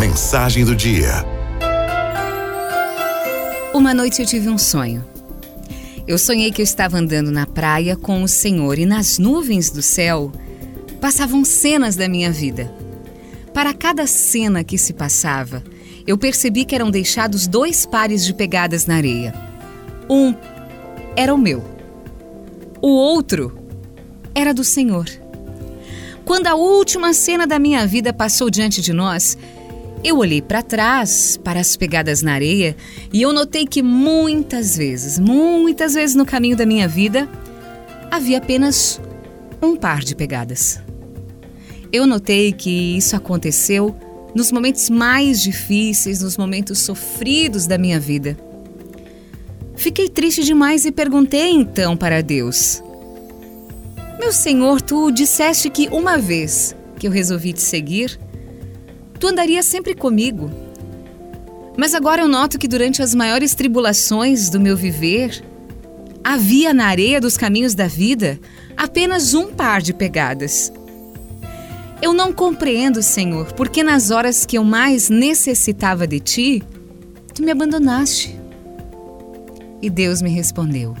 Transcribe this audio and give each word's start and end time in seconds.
mensagem 0.00 0.64
do 0.64 0.74
dia. 0.74 1.12
Uma 3.74 3.92
noite 3.92 4.22
eu 4.22 4.26
tive 4.26 4.48
um 4.48 4.56
sonho. 4.56 5.04
Eu 6.08 6.16
sonhei 6.16 6.50
que 6.50 6.62
eu 6.62 6.64
estava 6.64 6.96
andando 6.96 7.30
na 7.30 7.46
praia 7.46 7.94
com 7.94 8.22
o 8.22 8.26
Senhor 8.26 8.78
e 8.78 8.86
nas 8.86 9.18
nuvens 9.18 9.68
do 9.68 9.82
céu 9.82 10.32
passavam 11.02 11.44
cenas 11.44 11.96
da 11.96 12.08
minha 12.08 12.32
vida. 12.32 12.72
Para 13.52 13.74
cada 13.74 14.06
cena 14.06 14.64
que 14.64 14.78
se 14.78 14.94
passava, 14.94 15.62
eu 16.06 16.16
percebi 16.16 16.64
que 16.64 16.74
eram 16.74 16.90
deixados 16.90 17.46
dois 17.46 17.84
pares 17.84 18.24
de 18.24 18.32
pegadas 18.32 18.86
na 18.86 18.96
areia. 18.96 19.34
Um 20.08 20.34
era 21.14 21.34
o 21.34 21.38
meu, 21.38 21.62
o 22.80 22.88
outro 22.88 23.54
era 24.34 24.54
do 24.54 24.64
Senhor. 24.64 25.10
Quando 26.24 26.46
a 26.46 26.54
última 26.54 27.12
cena 27.12 27.46
da 27.46 27.58
minha 27.58 27.86
vida 27.86 28.14
passou 28.14 28.48
diante 28.48 28.80
de 28.80 28.94
nós, 28.94 29.36
eu 30.02 30.16
olhei 30.16 30.40
para 30.40 30.62
trás, 30.62 31.38
para 31.42 31.60
as 31.60 31.76
pegadas 31.76 32.22
na 32.22 32.32
areia, 32.32 32.76
e 33.12 33.20
eu 33.20 33.32
notei 33.32 33.66
que 33.66 33.82
muitas 33.82 34.76
vezes, 34.76 35.18
muitas 35.18 35.94
vezes 35.94 36.16
no 36.16 36.24
caminho 36.24 36.56
da 36.56 36.64
minha 36.64 36.88
vida, 36.88 37.28
havia 38.10 38.38
apenas 38.38 39.00
um 39.62 39.76
par 39.76 40.00
de 40.00 40.14
pegadas. 40.14 40.80
Eu 41.92 42.06
notei 42.06 42.52
que 42.52 42.96
isso 42.96 43.14
aconteceu 43.16 43.94
nos 44.34 44.52
momentos 44.52 44.88
mais 44.88 45.42
difíceis, 45.42 46.22
nos 46.22 46.36
momentos 46.36 46.78
sofridos 46.78 47.66
da 47.66 47.76
minha 47.76 47.98
vida. 47.98 48.38
Fiquei 49.76 50.08
triste 50.08 50.44
demais 50.44 50.84
e 50.84 50.92
perguntei 50.92 51.50
então 51.50 51.96
para 51.96 52.22
Deus: 52.22 52.82
meu 54.20 54.32
Senhor, 54.32 54.82
tu 54.82 55.10
disseste 55.10 55.70
que 55.70 55.88
uma 55.88 56.18
vez 56.18 56.76
que 56.98 57.08
eu 57.08 57.10
resolvi 57.10 57.54
te 57.54 57.62
seguir, 57.62 58.20
tu 59.20 59.28
andaria 59.28 59.62
sempre 59.62 59.94
comigo. 59.94 60.50
Mas 61.76 61.94
agora 61.94 62.22
eu 62.22 62.28
noto 62.28 62.58
que 62.58 62.66
durante 62.66 63.02
as 63.02 63.14
maiores 63.14 63.54
tribulações 63.54 64.50
do 64.50 64.58
meu 64.58 64.76
viver, 64.76 65.44
havia 66.24 66.74
na 66.74 66.86
areia 66.86 67.20
dos 67.20 67.36
caminhos 67.36 67.74
da 67.74 67.86
vida 67.86 68.40
apenas 68.76 69.34
um 69.34 69.52
par 69.52 69.80
de 69.80 69.94
pegadas. 69.94 70.72
Eu 72.02 72.12
não 72.12 72.32
compreendo, 72.32 73.02
Senhor, 73.02 73.52
porque 73.52 73.84
nas 73.84 74.10
horas 74.10 74.44
que 74.44 74.58
eu 74.58 74.64
mais 74.64 75.08
necessitava 75.08 76.06
de 76.06 76.18
ti, 76.18 76.62
tu 77.32 77.42
me 77.42 77.52
abandonaste. 77.52 78.36
E 79.80 79.88
Deus 79.88 80.20
me 80.20 80.30
respondeu 80.30 80.96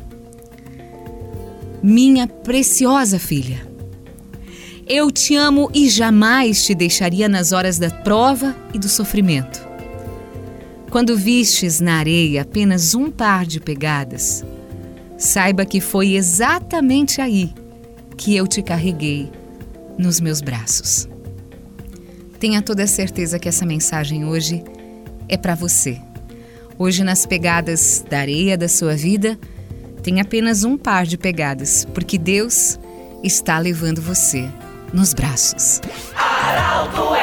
minha 1.82 2.26
preciosa 2.26 3.18
filha. 3.18 3.69
Eu 4.92 5.08
te 5.08 5.36
amo 5.36 5.70
e 5.72 5.88
jamais 5.88 6.64
te 6.64 6.74
deixaria 6.74 7.28
nas 7.28 7.52
horas 7.52 7.78
da 7.78 7.88
prova 7.88 8.56
e 8.74 8.78
do 8.78 8.88
sofrimento. 8.88 9.64
Quando 10.90 11.16
vistes 11.16 11.78
na 11.78 11.94
areia 11.98 12.42
apenas 12.42 12.92
um 12.92 13.08
par 13.08 13.46
de 13.46 13.60
pegadas, 13.60 14.44
saiba 15.16 15.64
que 15.64 15.80
foi 15.80 16.16
exatamente 16.16 17.20
aí 17.20 17.54
que 18.16 18.34
eu 18.34 18.48
te 18.48 18.62
carreguei 18.62 19.30
nos 19.96 20.18
meus 20.18 20.40
braços. 20.40 21.08
Tenha 22.40 22.60
toda 22.60 22.82
a 22.82 22.88
certeza 22.88 23.38
que 23.38 23.48
essa 23.48 23.64
mensagem 23.64 24.24
hoje 24.24 24.60
é 25.28 25.36
para 25.36 25.54
você. 25.54 26.00
Hoje, 26.76 27.04
nas 27.04 27.24
pegadas 27.24 28.04
da 28.10 28.18
areia 28.18 28.58
da 28.58 28.68
sua 28.68 28.96
vida, 28.96 29.38
tem 30.02 30.20
apenas 30.20 30.64
um 30.64 30.76
par 30.76 31.06
de 31.06 31.16
pegadas, 31.16 31.86
porque 31.94 32.18
Deus 32.18 32.76
está 33.22 33.56
levando 33.56 34.02
você 34.02 34.50
nos 34.92 35.14
braços. 35.14 35.80
Araldo 36.16 37.14
F. 37.14 37.19